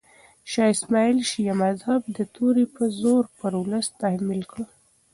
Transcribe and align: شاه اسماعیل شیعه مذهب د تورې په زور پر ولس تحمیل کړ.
شاه 0.51 0.69
اسماعیل 0.75 1.17
شیعه 1.29 1.53
مذهب 1.63 2.01
د 2.17 2.19
تورې 2.35 2.65
په 2.75 2.83
زور 3.01 3.23
پر 3.37 3.51
ولس 3.61 3.87
تحمیل 4.01 4.43
کړ. 4.51 4.61